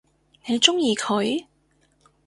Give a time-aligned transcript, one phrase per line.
[0.47, 1.45] 你鍾意佢？